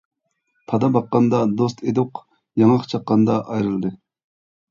[0.69, 2.23] پادا باققاندا دوست ئىدۇق،
[2.61, 3.93] ياڭاق چاققاندا ئايرىلدى.